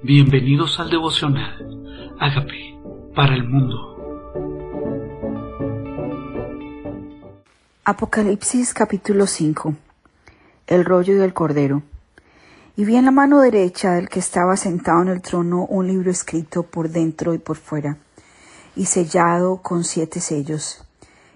Bienvenidos 0.00 0.78
al 0.78 0.90
devocional. 0.90 2.14
Hágame 2.20 2.80
para 3.16 3.34
el 3.34 3.42
mundo. 3.42 3.96
Apocalipsis 7.84 8.74
capítulo 8.74 9.26
5. 9.26 9.74
El 10.68 10.84
rollo 10.84 11.18
del 11.18 11.34
cordero. 11.34 11.82
Y 12.76 12.84
vi 12.84 12.94
en 12.94 13.06
la 13.06 13.10
mano 13.10 13.40
derecha 13.40 13.94
del 13.94 14.08
que 14.08 14.20
estaba 14.20 14.56
sentado 14.56 15.02
en 15.02 15.08
el 15.08 15.20
trono 15.20 15.66
un 15.66 15.88
libro 15.88 16.12
escrito 16.12 16.62
por 16.62 16.90
dentro 16.90 17.34
y 17.34 17.38
por 17.38 17.56
fuera, 17.56 17.98
y 18.76 18.84
sellado 18.84 19.62
con 19.62 19.82
siete 19.82 20.20
sellos. 20.20 20.84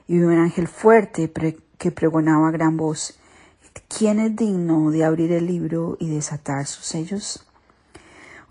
Y 0.07 0.19
vi 0.19 0.23
un 0.23 0.39
ángel 0.39 0.69
fuerte 0.69 1.33
que 1.79 1.91
pregonaba 1.91 2.47
a 2.47 2.53
gran 2.53 2.77
voz, 2.77 3.19
¿quién 3.89 4.21
es 4.21 4.37
digno 4.37 4.93
de 4.93 5.05
abrir 5.05 5.33
el 5.33 5.49
libro 5.49 5.97
y 5.99 6.09
desatar 6.11 6.65
sus 6.67 6.85
sellos? 6.85 7.45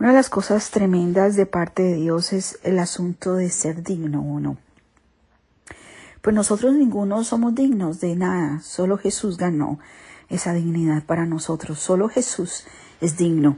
Una 0.02 0.08
de 0.08 0.16
las 0.16 0.32
cosas 0.32 0.72
tremendas 0.72 1.36
de 1.36 1.46
parte 1.46 1.84
de 1.84 1.94
Dios 1.94 2.34
es 2.34 2.58
el 2.64 2.80
asunto 2.80 3.36
de 3.36 3.52
ser 3.52 3.84
digno 3.84 4.22
o 4.22 4.40
no. 4.40 4.58
Pues 6.24 6.36
nosotros 6.36 6.74
ninguno 6.74 7.24
somos 7.24 7.54
dignos 7.54 8.00
de 8.00 8.16
nada, 8.16 8.62
solo 8.62 8.98
Jesús 8.98 9.38
ganó 9.38 9.78
esa 10.28 10.54
dignidad 10.54 11.04
para 11.04 11.28
nosotros, 11.28 11.78
solo 11.78 12.10
Jesús 12.10 12.66
es 13.00 13.16
digno. 13.16 13.58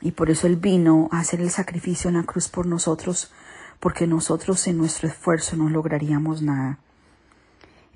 Y 0.00 0.12
por 0.12 0.30
eso 0.30 0.46
Él 0.46 0.54
vino 0.54 1.08
a 1.10 1.18
hacer 1.18 1.40
el 1.40 1.50
sacrificio 1.50 2.06
en 2.06 2.18
la 2.18 2.22
cruz 2.22 2.48
por 2.48 2.64
nosotros, 2.64 3.32
porque 3.80 4.06
nosotros 4.06 4.64
en 4.68 4.78
nuestro 4.78 5.08
esfuerzo 5.08 5.56
no 5.56 5.68
lograríamos 5.68 6.40
nada. 6.40 6.78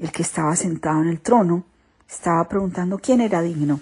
El 0.01 0.11
que 0.11 0.23
estaba 0.23 0.57
sentado 0.57 1.01
en 1.01 1.07
el 1.11 1.21
trono 1.21 1.63
estaba 2.11 2.49
preguntando 2.49 2.99
quién 2.99 3.21
era 3.21 3.41
digno 3.41 3.79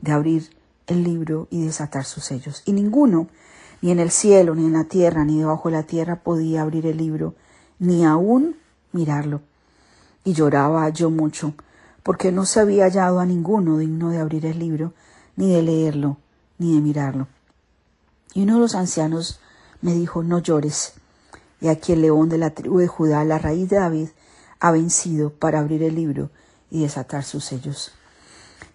de 0.00 0.12
abrir 0.12 0.59
el 0.90 1.04
libro 1.04 1.48
y 1.50 1.64
desatar 1.64 2.04
sus 2.04 2.24
sellos. 2.24 2.62
Y 2.66 2.72
ninguno, 2.72 3.28
ni 3.80 3.90
en 3.90 4.00
el 4.00 4.10
cielo, 4.10 4.54
ni 4.54 4.66
en 4.66 4.72
la 4.72 4.84
tierra, 4.84 5.24
ni 5.24 5.38
debajo 5.38 5.68
de 5.68 5.76
la 5.76 5.82
tierra, 5.84 6.16
podía 6.16 6.62
abrir 6.62 6.86
el 6.86 6.96
libro, 6.96 7.34
ni 7.78 8.04
aún 8.04 8.56
mirarlo. 8.92 9.40
Y 10.24 10.32
lloraba 10.34 10.88
yo 10.90 11.10
mucho, 11.10 11.54
porque 12.02 12.32
no 12.32 12.44
se 12.44 12.60
había 12.60 12.84
hallado 12.84 13.20
a 13.20 13.26
ninguno 13.26 13.78
digno 13.78 14.10
de 14.10 14.18
abrir 14.18 14.46
el 14.46 14.58
libro, 14.58 14.92
ni 15.36 15.52
de 15.52 15.62
leerlo, 15.62 16.18
ni 16.58 16.74
de 16.74 16.80
mirarlo. 16.80 17.28
Y 18.34 18.42
uno 18.42 18.54
de 18.54 18.60
los 18.60 18.74
ancianos 18.74 19.40
me 19.80 19.94
dijo, 19.94 20.22
no 20.22 20.38
llores. 20.38 20.94
Y 21.60 21.68
aquí 21.68 21.92
el 21.92 22.02
león 22.02 22.28
de 22.28 22.38
la 22.38 22.50
tribu 22.50 22.78
de 22.78 22.88
Judá, 22.88 23.24
la 23.24 23.38
raíz 23.38 23.68
de 23.68 23.76
David, 23.76 24.08
ha 24.60 24.72
vencido 24.72 25.30
para 25.30 25.60
abrir 25.60 25.82
el 25.82 25.94
libro 25.94 26.30
y 26.70 26.82
desatar 26.82 27.24
sus 27.24 27.44
sellos. 27.44 27.92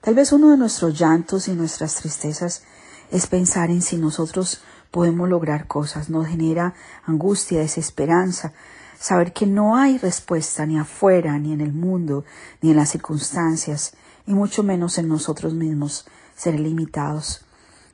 Tal 0.05 0.13
vez 0.13 0.31
uno 0.31 0.51
de 0.51 0.57
nuestros 0.57 0.99
llantos 0.99 1.47
y 1.47 1.53
nuestras 1.53 1.95
tristezas 1.95 2.61
es 3.09 3.25
pensar 3.25 3.71
en 3.71 3.81
si 3.81 3.97
nosotros 3.97 4.61
podemos 4.91 5.27
lograr 5.27 5.65
cosas. 5.65 6.11
Nos 6.11 6.27
genera 6.27 6.75
angustia, 7.07 7.61
desesperanza, 7.61 8.53
saber 8.99 9.33
que 9.33 9.47
no 9.47 9.75
hay 9.75 9.97
respuesta 9.97 10.67
ni 10.67 10.77
afuera, 10.77 11.39
ni 11.39 11.53
en 11.53 11.61
el 11.61 11.73
mundo, 11.73 12.23
ni 12.61 12.69
en 12.69 12.77
las 12.77 12.89
circunstancias, 12.89 13.93
y 14.27 14.35
mucho 14.35 14.61
menos 14.61 14.99
en 14.99 15.07
nosotros 15.07 15.55
mismos, 15.55 16.05
ser 16.35 16.59
limitados. 16.59 17.43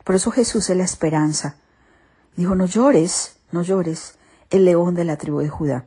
Por 0.04 0.16
eso 0.16 0.32
Jesús 0.32 0.70
es 0.70 0.76
la 0.76 0.84
esperanza. 0.84 1.56
Dijo, 2.36 2.56
no 2.56 2.66
llores, 2.66 3.38
no 3.54 3.62
llores, 3.62 4.16
el 4.50 4.66
león 4.66 4.95
de 4.95 5.06
la 5.06 5.16
tribu 5.16 5.39
de 5.39 5.48
Judá. 5.48 5.86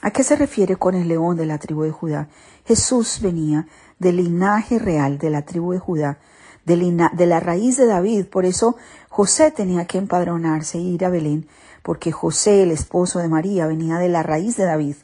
¿A 0.00 0.12
qué 0.12 0.22
se 0.22 0.36
refiere 0.36 0.76
con 0.76 0.94
el 0.94 1.08
león 1.08 1.36
de 1.36 1.46
la 1.46 1.58
tribu 1.58 1.82
de 1.82 1.90
Judá? 1.90 2.28
Jesús 2.64 3.18
venía 3.20 3.66
del 3.98 4.16
linaje 4.16 4.78
real 4.78 5.18
de 5.18 5.28
la 5.28 5.42
tribu 5.42 5.72
de 5.72 5.80
Judá, 5.80 6.18
de, 6.64 7.26
la 7.26 7.40
raíz 7.40 7.76
de 7.76 7.86
David. 7.86 8.26
Por 8.26 8.44
eso 8.44 8.76
José 9.08 9.50
tenía 9.50 9.86
que 9.86 9.98
empadronarse 9.98 10.78
e 10.78 10.82
ir 10.82 11.04
a 11.04 11.08
Belén, 11.08 11.48
porque 11.82 12.12
José, 12.12 12.62
el 12.62 12.70
esposo 12.70 13.18
de 13.18 13.28
María, 13.28 13.66
venía 13.66 13.96
de 13.96 14.08
la 14.08 14.22
raíz 14.22 14.56
de 14.56 14.64
David. 14.64 14.94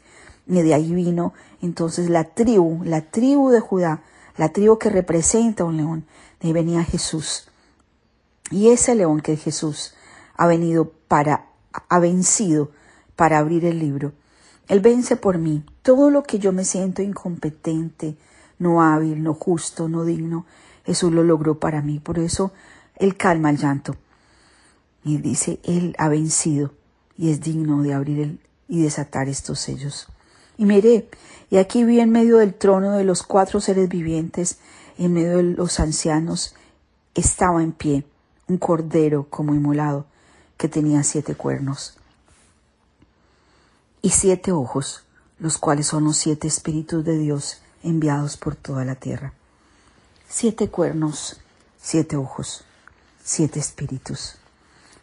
Y 0.46 0.62
de 0.62 0.74
ahí 0.74 0.94
vino 0.94 1.32
entonces 1.60 2.08
la 2.08 2.24
tribu, 2.24 2.84
la 2.84 3.00
tribu 3.00 3.50
de 3.50 3.60
Judá, 3.60 4.02
la 4.36 4.50
tribu 4.50 4.78
que 4.78 4.90
representa 4.90 5.64
un 5.64 5.76
león. 5.76 6.06
De 6.40 6.48
ahí 6.48 6.52
venía 6.52 6.84
Jesús. 6.84 7.48
Y 8.50 8.68
ese 8.68 8.94
león 8.94 9.20
que 9.20 9.32
es 9.32 9.42
Jesús 9.42 9.94
ha 10.36 10.46
venido 10.46 10.92
para, 11.08 11.46
ha 11.88 11.98
vencido 11.98 12.70
para 13.16 13.38
abrir 13.38 13.64
el 13.64 13.80
libro. 13.80 14.12
Él 14.68 14.80
vence 14.80 15.16
por 15.16 15.38
mí 15.38 15.64
todo 15.82 16.10
lo 16.10 16.22
que 16.22 16.38
yo 16.38 16.52
me 16.52 16.64
siento 16.64 17.02
incompetente, 17.02 18.16
no 18.58 18.82
hábil, 18.82 19.22
no 19.22 19.34
justo, 19.34 19.88
no 19.88 20.04
digno. 20.04 20.46
Jesús 20.86 21.12
lo 21.12 21.22
logró 21.22 21.58
para 21.58 21.82
mí. 21.82 21.98
Por 21.98 22.18
eso 22.18 22.52
Él 22.96 23.16
calma 23.16 23.50
el 23.50 23.58
llanto. 23.58 23.96
Y 25.04 25.18
dice, 25.18 25.60
Él 25.64 25.94
ha 25.98 26.08
vencido 26.08 26.72
y 27.16 27.30
es 27.30 27.40
digno 27.40 27.82
de 27.82 27.92
abrir 27.92 28.38
y 28.68 28.82
desatar 28.82 29.28
estos 29.28 29.60
sellos. 29.60 30.08
Y 30.56 30.64
miré, 30.64 31.08
y 31.50 31.58
aquí 31.58 31.84
vi 31.84 32.00
en 32.00 32.10
medio 32.10 32.38
del 32.38 32.54
trono 32.54 32.92
de 32.92 33.04
los 33.04 33.22
cuatro 33.22 33.60
seres 33.60 33.88
vivientes, 33.88 34.58
en 34.96 35.12
medio 35.12 35.36
de 35.36 35.42
los 35.42 35.80
ancianos, 35.80 36.54
estaba 37.14 37.62
en 37.62 37.72
pie 37.72 38.04
un 38.46 38.58
cordero 38.58 39.26
como 39.28 39.54
inmolado, 39.54 40.06
que 40.56 40.68
tenía 40.68 41.02
siete 41.02 41.34
cuernos 41.34 41.98
y 44.04 44.10
siete 44.10 44.52
ojos, 44.52 45.02
los 45.38 45.56
cuales 45.56 45.86
son 45.86 46.04
los 46.04 46.18
siete 46.18 46.46
espíritus 46.46 47.02
de 47.06 47.16
Dios 47.16 47.62
enviados 47.82 48.36
por 48.36 48.54
toda 48.54 48.84
la 48.84 48.96
tierra. 48.96 49.32
Siete 50.28 50.68
cuernos, 50.68 51.40
siete 51.80 52.14
ojos, 52.14 52.66
siete 53.24 53.60
espíritus. 53.60 54.36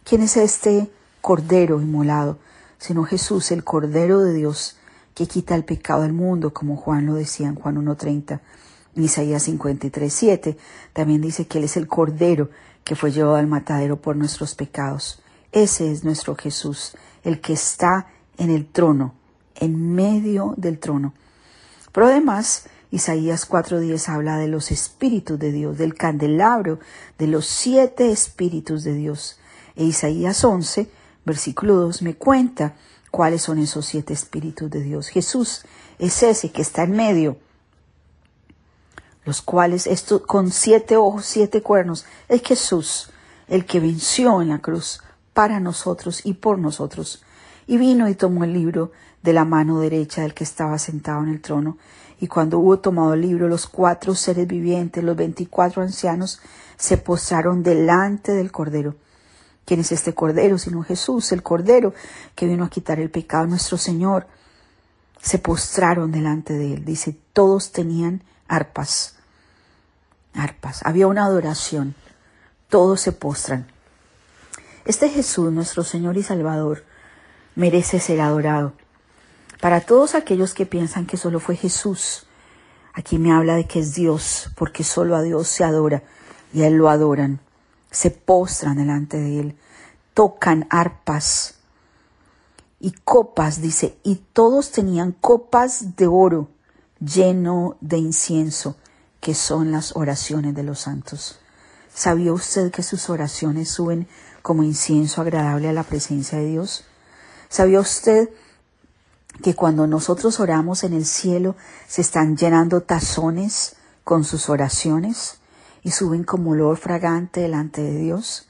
¿Quién 0.04 0.22
es 0.22 0.38
este 0.38 0.92
Cordero 1.20 1.82
inmolado? 1.82 2.38
Sino 2.78 3.04
Jesús, 3.04 3.50
el 3.50 3.64
Cordero 3.64 4.20
de 4.20 4.36
Dios, 4.36 4.78
que 5.16 5.26
quita 5.26 5.56
el 5.56 5.66
pecado 5.66 6.04
del 6.04 6.14
mundo, 6.14 6.54
como 6.54 6.78
Juan 6.78 7.08
lo 7.08 7.16
decía 7.16 7.48
en 7.48 7.56
Juan 7.56 7.84
1.30. 7.84 8.40
En 8.96 9.04
Isaías 9.04 9.48
53.7 9.48 10.58
también 10.94 11.22
dice 11.22 11.48
que 11.48 11.58
Él 11.58 11.64
es 11.64 11.76
el 11.76 11.88
Cordero 11.88 12.52
que 12.84 12.96
fue 12.96 13.12
llevado 13.12 13.38
al 13.38 13.48
matadero 13.48 14.00
por 14.00 14.16
nuestros 14.16 14.54
pecados. 14.54 15.24
Ese 15.52 15.92
es 15.92 16.04
nuestro 16.04 16.36
Jesús, 16.36 16.96
el 17.24 17.42
que 17.42 17.54
está 17.54 18.06
en 18.41 18.50
el 18.50 18.66
trono, 18.66 19.13
en 19.53 19.94
medio 19.94 20.56
del 20.57 20.79
trono. 20.79 21.13
Pero 21.91 22.07
además, 22.07 22.66
Isaías 22.90 23.47
4.10 23.47 24.09
habla 24.09 24.38
de 24.38 24.47
los 24.47 24.72
espíritus 24.72 25.38
de 25.38 25.52
Dios, 25.52 25.78
del 25.78 25.94
candelabro, 25.94 26.79
de 27.19 27.28
los 27.28 27.46
siete 27.46 28.12
espíritus 28.12 28.84
de 28.84 28.96
Dios. 28.96 29.40
E 29.75 29.84
Isaías 29.84 30.44
11, 30.44 30.90
versículo 31.24 31.75
2, 31.75 32.02
me 32.02 32.16
cuenta 32.16 32.74
cuáles 33.12 33.44
son 33.44 33.59
esos 33.59 33.85
siete 33.85 34.12
espíritus 34.13 34.72
de 34.72 34.81
Dios. 34.81 35.09
Jesús 35.09 35.63
es 36.00 36.23
ese 36.23 36.52
que 36.52 36.63
está 36.63 36.81
en 36.81 36.94
medio, 36.94 37.38
los 39.23 39.44
cuales, 39.44 39.88
con 40.25 40.50
siete 40.50 40.97
ojos, 40.97 41.28
siete 41.28 41.62
cuernos, 41.62 42.06
es 42.28 42.41
Jesús, 42.41 43.12
el 43.47 43.68
que 43.68 43.79
venció 43.79 44.41
en 44.41 44.50
la 44.50 44.62
cruz 44.62 45.03
para 45.34 45.59
nosotros 45.59 46.25
y 46.25 46.34
por 46.34 46.58
nosotros. 46.58 47.23
Y 47.68 47.78
vino 47.78 48.10
y 48.10 48.16
tomó 48.16 48.44
el 48.44 48.54
libro 48.54 48.92
de 49.22 49.34
la 49.34 49.46
mano 49.46 49.80
derecha 49.80 50.22
del 50.22 50.34
que 50.34 50.44
estaba 50.44 50.78
sentado 50.80 51.24
en 51.24 51.30
el 51.30 51.42
trono. 51.42 51.78
Y 52.20 52.28
cuando 52.28 52.60
hubo 52.60 52.80
tomado 52.80 53.14
el 53.14 53.22
libro, 53.22 53.48
los 53.48 53.68
cuatro 53.68 54.16
seres 54.16 54.48
vivientes, 54.48 55.04
los 55.04 55.16
veinticuatro 55.16 55.82
ancianos, 55.82 56.40
se 56.78 56.98
postraron 56.98 57.64
delante 57.64 58.34
del 58.34 58.52
Cordero. 58.52 58.96
¿Quién 59.66 59.80
es 59.80 59.92
este 59.92 60.14
Cordero? 60.14 60.58
Sino 60.58 60.84
Jesús, 60.84 61.32
el 61.32 61.44
Cordero 61.44 61.94
que 62.36 62.48
vino 62.48 62.66
a 62.66 62.70
quitar 62.70 63.00
el 63.00 63.10
pecado 63.10 63.48
nuestro 63.48 63.78
Señor. 63.78 64.28
Se 65.22 65.38
postraron 65.38 66.12
delante 66.12 66.54
de 66.54 66.74
él. 66.74 66.86
Dice, 66.86 67.16
todos 67.34 67.72
tenían 67.72 68.24
arpas. 68.48 69.16
Arpas. 70.34 70.82
Había 70.84 71.08
una 71.08 71.26
adoración. 71.26 71.96
Todos 72.70 73.02
se 73.02 73.12
postran. 73.12 73.68
Este 74.85 75.09
Jesús, 75.09 75.52
nuestro 75.52 75.84
Señor 75.84 76.18
y 76.18 76.24
Salvador, 76.24 76.84
merece 77.56 78.00
ser 78.00 78.22
adorado. 78.22 78.74
Para 79.62 79.82
todos 79.82 80.16
aquellos 80.16 80.53
que 80.53 80.66
piensan 80.66 81.06
que 81.06 81.18
solo 81.18 81.40
fue 81.40 81.56
Jesús, 81.56 82.26
aquí 82.94 83.20
me 83.20 83.32
habla 83.32 83.56
de 83.56 83.66
que 83.66 83.80
es 83.80 83.94
Dios, 83.94 84.50
porque 84.56 84.84
solo 84.84 85.16
a 85.16 85.22
Dios 85.22 85.48
se 85.48 85.64
adora 85.64 86.03
y 86.53 86.64
a 86.64 86.68
Él 86.68 86.76
lo 86.76 86.90
adoran, 86.90 87.40
se 87.92 88.09
postran 88.09 88.78
delante 88.78 89.18
de 89.18 89.40
Él, 89.40 89.58
tocan 90.14 90.66
arpas 90.70 91.59
y 92.80 92.92
copas, 93.03 93.62
dice, 93.62 93.97
y 94.04 94.16
todos 94.34 94.72
tenían 94.72 95.12
copas 95.12 95.96
de 95.96 96.08
oro 96.08 96.50
lleno 97.00 97.78
de 97.82 97.97
incienso, 97.97 98.78
que 99.20 99.36
son 99.36 99.72
las 99.72 99.96
oraciones 99.96 100.56
de 100.56 100.64
los 100.64 100.80
santos. 100.80 101.40
¿Sabía 101.94 102.34
usted 102.34 102.72
que 102.72 102.82
sus 102.82 103.09
oraciones 103.09 103.70
suben 103.70 104.08
como 104.42 104.64
incienso 104.64 105.22
agradable 105.22 105.70
a 105.70 105.74
la 105.74 105.84
presencia 105.84 106.40
de 106.40 106.47
Dios? 106.47 106.86
¿Sabía 107.52 107.82
usted 107.82 108.30
que 109.44 109.56
cuando 109.56 109.86
nosotros 109.86 110.40
oramos 110.40 110.86
en 110.86 110.94
el 110.94 111.06
cielo 111.06 111.58
se 111.86 112.00
están 112.00 112.38
llenando 112.38 112.80
tazones 112.80 113.76
con 114.06 114.24
sus 114.24 114.48
oraciones 114.48 115.40
y 115.84 115.92
suben 115.92 116.24
como 116.24 116.52
olor 116.52 116.78
fragante 116.78 117.42
delante 117.42 117.82
de 117.82 117.98
Dios? 117.98 118.48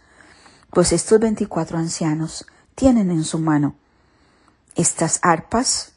Pues 0.69 0.91
estos 0.91 1.19
veinticuatro 1.19 1.79
ancianos 1.79 2.45
tienen 2.75 3.09
en 3.09 3.23
su 3.23 3.39
mano 3.39 3.73
estas 4.75 5.17
arpas, 5.23 5.93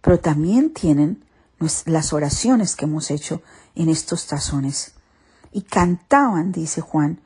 pero 0.00 0.20
también 0.20 0.72
tienen 0.72 1.24
las 1.86 2.12
oraciones 2.12 2.76
que 2.76 2.84
hemos 2.84 3.10
hecho 3.10 3.42
en 3.74 3.88
estos 3.88 4.28
tazones. 4.28 4.92
Y 5.50 5.62
cantaban, 5.62 6.52
dice 6.52 6.82
Juan, 6.82 7.18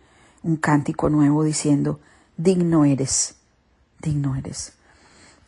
un 0.43 0.57
cántico 0.57 1.11
nuevo 1.11 1.45
diciendo, 1.45 2.01
digno 2.39 2.87
eres, 2.87 3.35
digno 4.01 4.37
eres. 4.37 4.73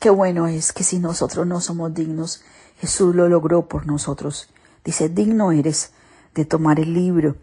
Qué 0.04 0.10
bueno 0.10 0.48
es 0.48 0.74
que 0.74 0.84
si 0.84 0.98
nosotros 0.98 1.46
no 1.46 1.62
somos 1.62 1.94
dignos, 1.94 2.42
Jesús 2.78 3.14
lo 3.14 3.26
logró 3.26 3.68
por 3.68 3.86
nosotros. 3.86 4.50
Dice, 4.84 5.08
digno 5.08 5.50
eres 5.50 5.92
de 6.34 6.44
tomar 6.44 6.78
el 6.78 6.92
libro, 6.92 7.36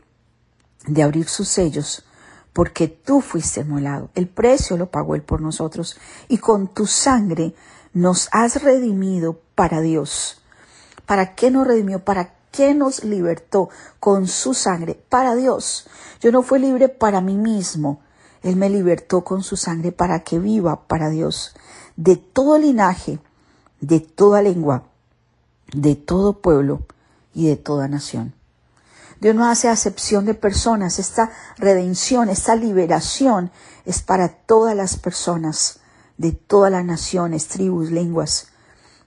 de 0.85 1.01
abrir 1.01 1.27
sus 1.27 1.47
sellos, 1.47 2.05
porque 2.53 2.87
tú 2.87 3.19
fuiste 3.19 3.63
molado. 3.63 4.11
El 4.13 4.27
precio 4.27 4.77
lo 4.77 4.91
pagó 4.91 5.15
Él 5.15 5.23
por 5.23 5.41
nosotros 5.41 5.97
y 6.27 6.37
con 6.37 6.67
tu 6.67 6.85
sangre 6.85 7.55
nos 7.93 8.29
has 8.31 8.61
redimido 8.61 9.41
para 9.55 9.81
Dios. 9.81 10.43
¿Para 11.07 11.33
qué 11.33 11.49
nos 11.49 11.65
redimió? 11.65 12.05
¿Para 12.05 12.35
qué 12.51 12.75
nos 12.75 13.03
libertó 13.03 13.69
con 13.99 14.27
su 14.27 14.53
sangre? 14.53 15.03
Para 15.09 15.33
Dios. 15.33 15.87
Yo 16.19 16.31
no 16.31 16.43
fui 16.43 16.59
libre 16.59 16.89
para 16.89 17.21
mí 17.21 17.37
mismo. 17.37 18.01
Él 18.41 18.55
me 18.55 18.69
libertó 18.69 19.23
con 19.23 19.43
su 19.43 19.55
sangre 19.55 19.91
para 19.91 20.23
que 20.23 20.39
viva 20.39 20.87
para 20.87 21.09
Dios. 21.09 21.53
De 21.95 22.15
todo 22.15 22.57
linaje, 22.57 23.19
de 23.79 23.99
toda 23.99 24.41
lengua, 24.41 24.83
de 25.73 25.95
todo 25.95 26.41
pueblo 26.41 26.81
y 27.33 27.47
de 27.47 27.55
toda 27.55 27.87
nación. 27.87 28.33
Dios 29.19 29.35
no 29.35 29.47
hace 29.47 29.69
acepción 29.69 30.25
de 30.25 30.33
personas. 30.33 30.97
Esta 30.97 31.31
redención, 31.57 32.29
esta 32.29 32.55
liberación 32.55 33.51
es 33.85 34.01
para 34.01 34.29
todas 34.29 34.75
las 34.75 34.97
personas 34.97 35.79
de 36.17 36.31
todas 36.31 36.71
las 36.71 36.85
naciones, 36.85 37.47
tribus, 37.47 37.91
lenguas. 37.91 38.47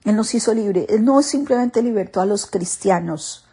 Él 0.05 0.15
nos 0.15 0.33
hizo 0.35 0.53
libre. 0.53 0.85
Él 0.89 1.03
no 1.03 1.21
simplemente 1.21 1.81
libertó 1.81 2.21
a 2.21 2.25
los 2.25 2.45
cristianos. 2.45 3.45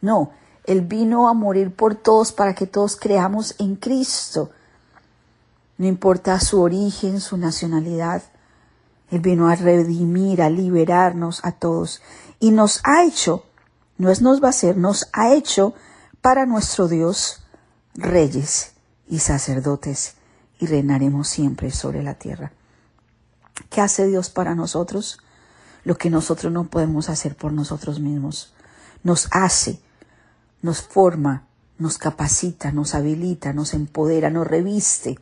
No, 0.00 0.32
Él 0.64 0.80
vino 0.80 1.28
a 1.28 1.34
morir 1.34 1.74
por 1.74 1.94
todos 1.94 2.32
para 2.32 2.54
que 2.54 2.66
todos 2.66 2.96
creamos 2.96 3.54
en 3.58 3.76
Cristo. 3.76 4.50
No 5.78 5.86
importa 5.86 6.38
su 6.40 6.60
origen, 6.60 7.20
su 7.20 7.36
nacionalidad. 7.36 8.22
Él 9.10 9.20
vino 9.20 9.48
a 9.48 9.56
redimir, 9.56 10.42
a 10.42 10.50
liberarnos 10.50 11.40
a 11.44 11.52
todos. 11.52 12.00
Y 12.40 12.50
nos 12.50 12.80
ha 12.84 13.04
hecho 13.04 13.44
no 13.96 14.10
es 14.10 14.20
nos 14.20 14.42
va 14.42 14.48
a 14.48 14.52
ser, 14.52 14.76
nos 14.76 15.08
ha 15.12 15.32
hecho 15.34 15.74
para 16.20 16.46
nuestro 16.46 16.88
Dios 16.88 17.42
reyes 17.94 18.72
y 19.08 19.20
sacerdotes 19.20 20.14
y 20.58 20.66
reinaremos 20.66 21.28
siempre 21.28 21.70
sobre 21.70 22.02
la 22.02 22.14
tierra. 22.14 22.52
¿Qué 23.70 23.80
hace 23.80 24.06
Dios 24.06 24.30
para 24.30 24.54
nosotros? 24.54 25.18
Lo 25.84 25.96
que 25.96 26.10
nosotros 26.10 26.52
no 26.52 26.64
podemos 26.64 27.08
hacer 27.08 27.36
por 27.36 27.52
nosotros 27.52 28.00
mismos. 28.00 28.52
Nos 29.04 29.28
hace, 29.30 29.80
nos 30.60 30.82
forma, 30.82 31.46
nos 31.78 31.98
capacita, 31.98 32.72
nos 32.72 32.94
habilita, 32.94 33.52
nos 33.52 33.74
empodera, 33.74 34.30
nos 34.30 34.46
reviste, 34.46 35.18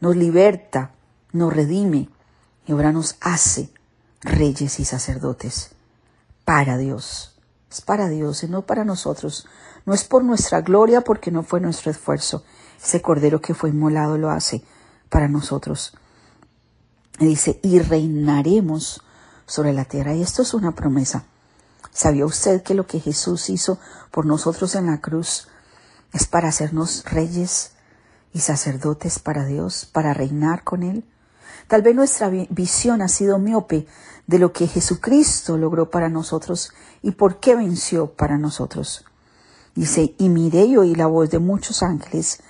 nos 0.00 0.16
liberta, 0.16 0.92
nos 1.32 1.52
redime 1.52 2.08
y 2.66 2.72
ahora 2.72 2.92
nos 2.92 3.16
hace 3.20 3.70
reyes 4.22 4.80
y 4.80 4.84
sacerdotes 4.84 5.70
para 6.44 6.76
Dios 6.76 7.38
es 7.70 7.80
para 7.82 8.08
Dios 8.08 8.42
y 8.42 8.48
no 8.48 8.62
para 8.62 8.84
nosotros. 8.84 9.46
No 9.84 9.94
es 9.94 10.04
por 10.04 10.24
nuestra 10.24 10.60
gloria 10.60 11.02
porque 11.02 11.30
no 11.30 11.42
fue 11.42 11.60
nuestro 11.60 11.90
esfuerzo. 11.90 12.42
Ese 12.82 13.02
cordero 13.02 13.40
que 13.40 13.54
fue 13.54 13.70
inmolado 13.70 14.18
lo 14.18 14.30
hace 14.30 14.64
para 15.08 15.28
nosotros. 15.28 15.92
Y 17.18 17.26
dice, 17.26 17.60
y 17.62 17.78
reinaremos 17.80 19.02
sobre 19.46 19.72
la 19.72 19.84
tierra. 19.84 20.14
Y 20.14 20.22
esto 20.22 20.42
es 20.42 20.54
una 20.54 20.72
promesa. 20.72 21.24
¿Sabía 21.92 22.26
usted 22.26 22.62
que 22.62 22.74
lo 22.74 22.86
que 22.86 23.00
Jesús 23.00 23.50
hizo 23.50 23.78
por 24.10 24.24
nosotros 24.24 24.74
en 24.74 24.86
la 24.86 25.00
cruz 25.00 25.48
es 26.12 26.26
para 26.26 26.48
hacernos 26.48 27.04
reyes 27.04 27.72
y 28.32 28.40
sacerdotes 28.40 29.18
para 29.18 29.44
Dios, 29.44 29.88
para 29.90 30.14
reinar 30.14 30.64
con 30.64 30.82
Él? 30.82 31.04
Tal 31.66 31.82
vez 31.82 31.94
nuestra 31.94 32.28
visión 32.28 33.02
ha 33.02 33.08
sido 33.08 33.38
miope 33.38 33.86
de 34.26 34.38
lo 34.38 34.52
que 34.52 34.66
Jesucristo 34.66 35.58
logró 35.58 35.90
para 35.90 36.08
nosotros 36.08 36.72
y 37.02 37.12
por 37.12 37.40
qué 37.40 37.56
venció 37.56 38.12
para 38.12 38.38
nosotros. 38.38 39.04
Dice, 39.74 40.14
y 40.18 40.28
miré 40.28 40.64
y 40.64 40.76
oí 40.76 40.94
la 40.94 41.06
voz 41.06 41.30
de 41.30 41.38
muchos 41.38 41.82
ángeles 41.82 42.40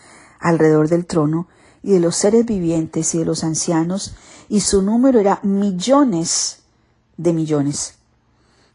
alrededor 0.41 0.89
del 0.89 1.07
trono 1.07 1.49
y 1.83 1.93
de 1.93 2.01
los 2.01 2.17
seres 2.17 2.47
vivientes 2.47 3.15
y 3.15 3.19
de 3.19 3.25
los 3.25 3.45
ancianos, 3.45 4.15
y 4.49 4.61
su 4.61 4.83
número 4.83 5.21
era 5.21 5.41
millones 5.43 6.61
de 7.17 7.33
millones, 7.33 7.95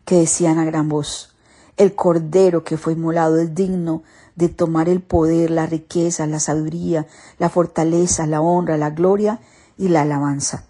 que 0.06 0.16
decían 0.16 0.60
a 0.60 0.66
gran 0.66 0.90
voz, 0.90 1.34
el 1.78 1.96
cordero 1.96 2.64
que 2.64 2.78
fue 2.78 2.94
inmolado 2.94 3.40
es 3.40 3.56
digno 3.56 4.04
de 4.36 4.50
tomar 4.50 4.90
el 4.90 5.02
poder, 5.02 5.52
la 5.52 5.66
riqueza, 5.66 6.26
la 6.28 6.40
sabiduría, 6.40 7.08
la 7.40 7.50
fortaleza, 7.50 8.28
la 8.28 8.42
honra, 8.42 8.78
la 8.78 8.90
gloria 8.90 9.40
y 9.78 9.90
la 9.90 10.02
alabanza. 10.02 10.66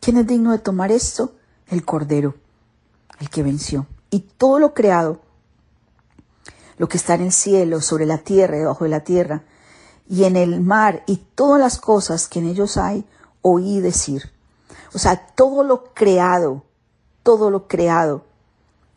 ¿Quién 0.00 0.16
es 0.16 0.26
digno 0.26 0.52
de 0.52 0.58
tomar 0.58 0.90
esto? 0.90 1.34
el 1.70 1.84
Cordero, 1.84 2.34
el 3.18 3.30
que 3.30 3.42
venció. 3.42 3.86
Y 4.10 4.20
todo 4.20 4.58
lo 4.58 4.74
creado, 4.74 5.20
lo 6.76 6.88
que 6.88 6.96
está 6.96 7.14
en 7.14 7.22
el 7.22 7.32
cielo, 7.32 7.80
sobre 7.80 8.06
la 8.06 8.18
tierra, 8.18 8.56
debajo 8.56 8.84
de 8.84 8.90
la 8.90 9.04
tierra, 9.04 9.44
y 10.08 10.24
en 10.24 10.36
el 10.36 10.60
mar, 10.60 11.04
y 11.06 11.16
todas 11.34 11.60
las 11.60 11.78
cosas 11.78 12.28
que 12.28 12.40
en 12.40 12.46
ellos 12.46 12.76
hay, 12.76 13.06
oí 13.42 13.80
decir. 13.80 14.32
O 14.92 14.98
sea, 14.98 15.28
todo 15.34 15.62
lo 15.62 15.94
creado, 15.94 16.64
todo 17.22 17.50
lo 17.50 17.68
creado 17.68 18.24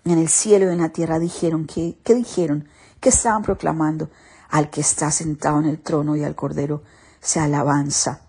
en 0.06 0.18
el 0.18 0.27
cielo 0.27 0.65
y 0.65 0.74
en 0.74 0.81
la 0.81 0.89
tierra 0.89 1.19
dijeron, 1.19 1.68
que, 1.68 1.97
¿qué 2.03 2.15
dijeron? 2.15 2.68
¿Qué 3.04 3.10
estaban 3.10 3.44
proclamando? 3.44 4.10
Al 4.50 4.70
que 4.70 4.80
está 4.80 5.12
sentado 5.12 5.60
en 5.60 5.66
el 5.66 5.78
trono 5.82 6.16
y 6.16 6.24
al 6.24 6.36
Cordero, 6.36 6.84
sea 7.20 7.44
alabanza, 7.44 8.22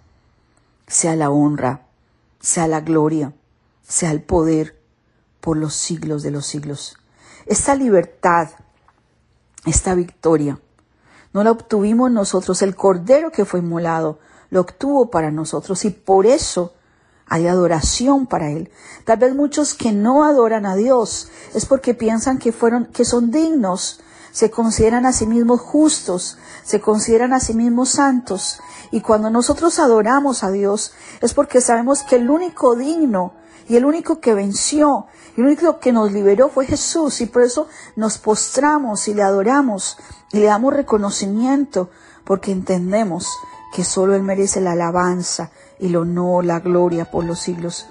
sea 0.88 1.14
la 1.14 1.30
honra, 1.30 1.86
sea 2.40 2.66
la 2.66 2.80
gloria, 2.80 3.32
sea 3.86 4.10
el 4.10 4.20
poder 4.20 4.82
por 5.40 5.56
los 5.56 5.74
siglos 5.74 6.24
de 6.24 6.32
los 6.32 6.46
siglos. 6.46 6.98
Esta 7.46 7.76
libertad, 7.76 8.48
esta 9.64 9.94
victoria, 9.94 10.58
no 11.32 11.44
la 11.44 11.52
obtuvimos 11.52 12.10
nosotros. 12.10 12.60
El 12.60 12.74
Cordero 12.74 13.30
que 13.30 13.44
fue 13.44 13.60
inmolado 13.60 14.18
lo 14.50 14.62
obtuvo 14.62 15.08
para 15.08 15.30
nosotros 15.30 15.84
y 15.84 15.90
por 15.90 16.26
eso 16.26 16.74
hay 17.28 17.46
adoración 17.46 18.26
para 18.26 18.50
Él. 18.50 18.72
Tal 19.04 19.18
vez 19.18 19.36
muchos 19.36 19.74
que 19.74 19.92
no 19.92 20.24
adoran 20.24 20.66
a 20.66 20.74
Dios 20.74 21.30
es 21.54 21.64
porque 21.64 21.94
piensan 21.94 22.38
que 22.38 22.50
fueron, 22.50 22.86
que 22.86 23.04
son 23.04 23.30
dignos, 23.30 24.00
se 24.34 24.50
consideran 24.50 25.06
a 25.06 25.12
sí 25.12 25.28
mismos 25.28 25.60
justos, 25.60 26.38
se 26.64 26.80
consideran 26.80 27.32
a 27.32 27.38
sí 27.38 27.54
mismos 27.54 27.90
santos. 27.90 28.58
Y 28.90 29.00
cuando 29.00 29.30
nosotros 29.30 29.78
adoramos 29.78 30.42
a 30.42 30.50
Dios 30.50 30.92
es 31.20 31.34
porque 31.34 31.60
sabemos 31.60 32.02
que 32.02 32.16
el 32.16 32.28
único 32.28 32.74
digno 32.74 33.32
y 33.68 33.76
el 33.76 33.84
único 33.84 34.18
que 34.18 34.34
venció, 34.34 35.06
y 35.36 35.40
el 35.40 35.46
único 35.46 35.78
que 35.78 35.92
nos 35.92 36.10
liberó 36.10 36.48
fue 36.48 36.66
Jesús. 36.66 37.20
Y 37.20 37.26
por 37.26 37.42
eso 37.42 37.68
nos 37.94 38.18
postramos 38.18 39.06
y 39.06 39.14
le 39.14 39.22
adoramos 39.22 39.98
y 40.32 40.40
le 40.40 40.46
damos 40.46 40.74
reconocimiento, 40.74 41.90
porque 42.24 42.50
entendemos 42.50 43.28
que 43.72 43.84
solo 43.84 44.16
Él 44.16 44.24
merece 44.24 44.60
la 44.60 44.72
alabanza 44.72 45.52
y 45.78 45.86
el 45.86 45.96
honor, 45.96 46.44
la 46.44 46.58
gloria 46.58 47.08
por 47.08 47.24
los 47.24 47.38
siglos. 47.38 47.86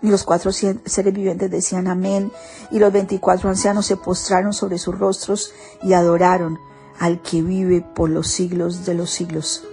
Y 0.00 0.10
los 0.10 0.22
cuatro 0.24 0.52
seres 0.52 1.12
vivientes 1.12 1.50
decían 1.50 1.88
amén, 1.88 2.30
y 2.70 2.78
los 2.78 2.92
veinticuatro 2.92 3.48
ancianos 3.48 3.86
se 3.86 3.96
postraron 3.96 4.52
sobre 4.52 4.78
sus 4.78 4.96
rostros 4.96 5.52
y 5.82 5.92
adoraron 5.92 6.58
al 7.00 7.20
que 7.22 7.42
vive 7.42 7.80
por 7.80 8.10
los 8.10 8.28
siglos 8.28 8.86
de 8.86 8.94
los 8.94 9.10
siglos. 9.10 9.64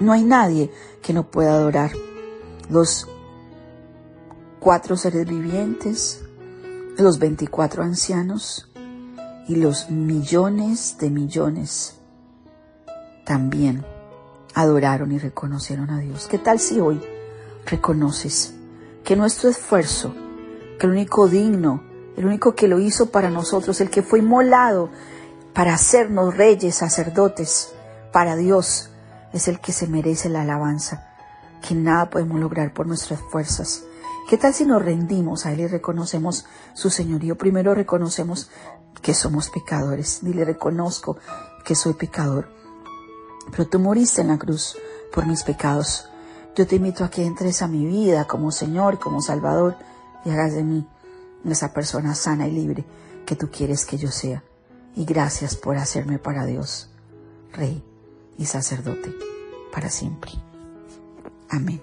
No 0.00 0.12
hay 0.12 0.24
nadie 0.24 0.70
que 1.02 1.12
no 1.12 1.30
pueda 1.30 1.54
adorar. 1.54 1.92
Los 2.68 3.08
cuatro 4.58 4.96
seres 4.96 5.26
vivientes, 5.26 6.22
los 6.96 7.18
veinticuatro 7.18 7.82
ancianos 7.82 8.70
y 9.48 9.56
los 9.56 9.90
millones 9.90 10.96
de 10.98 11.10
millones 11.10 11.94
también 13.24 13.84
adoraron 14.54 15.12
y 15.12 15.18
reconocieron 15.18 15.90
a 15.90 15.98
Dios. 15.98 16.26
¿Qué 16.26 16.38
tal 16.38 16.58
si 16.58 16.80
hoy 16.80 17.00
reconoces 17.66 18.54
que 19.06 19.16
nuestro 19.16 19.48
esfuerzo, 19.48 20.14
que 20.78 20.86
el 20.86 20.92
único 20.92 21.28
digno, 21.28 21.82
el 22.16 22.26
único 22.26 22.54
que 22.54 22.68
lo 22.68 22.80
hizo 22.80 23.10
para 23.10 23.30
nosotros, 23.30 23.80
el 23.80 23.88
que 23.88 24.02
fue 24.02 24.18
inmolado 24.18 24.90
para 25.54 25.72
hacernos 25.72 26.36
reyes, 26.36 26.74
sacerdotes, 26.74 27.72
para 28.12 28.36
Dios, 28.36 28.90
es 29.32 29.48
el 29.48 29.60
que 29.60 29.72
se 29.72 29.86
merece 29.86 30.28
la 30.28 30.42
alabanza, 30.42 31.08
que 31.66 31.74
nada 31.74 32.10
podemos 32.10 32.40
lograr 32.40 32.74
por 32.74 32.86
nuestras 32.86 33.20
fuerzas, 33.20 33.84
¿Qué 34.28 34.36
tal 34.36 34.52
si 34.52 34.64
nos 34.64 34.84
rendimos 34.84 35.46
a 35.46 35.52
Él 35.52 35.60
y 35.60 35.66
reconocemos 35.68 36.46
su 36.74 36.90
señorío? 36.90 37.38
Primero 37.38 37.76
reconocemos 37.76 38.50
que 39.00 39.14
somos 39.14 39.50
pecadores. 39.50 40.18
Dile, 40.20 40.44
reconozco 40.44 41.16
que 41.64 41.76
soy 41.76 41.94
pecador. 41.94 42.48
Pero 43.52 43.68
tú 43.68 43.78
moriste 43.78 44.22
en 44.22 44.28
la 44.28 44.38
cruz 44.38 44.76
por 45.12 45.26
mis 45.26 45.44
pecados. 45.44 46.08
Yo 46.56 46.66
te 46.66 46.76
invito 46.76 47.04
a 47.04 47.10
que 47.10 47.22
entres 47.22 47.60
a 47.60 47.68
mi 47.68 47.84
vida 47.84 48.26
como 48.26 48.50
Señor 48.50 48.98
como 48.98 49.20
Salvador 49.20 49.76
y 50.24 50.30
hagas 50.30 50.54
de 50.54 50.64
mí 50.64 50.88
esa 51.44 51.74
persona 51.74 52.14
sana 52.14 52.48
y 52.48 52.52
libre 52.52 52.84
que 53.26 53.36
tú 53.36 53.50
quieres 53.50 53.84
que 53.84 53.98
yo 53.98 54.10
sea. 54.10 54.42
Y 54.94 55.04
gracias 55.04 55.54
por 55.54 55.76
hacerme 55.76 56.18
para 56.18 56.46
Dios, 56.46 56.88
Rey 57.52 57.84
y 58.38 58.46
sacerdote, 58.46 59.14
para 59.70 59.90
siempre. 59.90 60.32
Amén. 61.50 61.82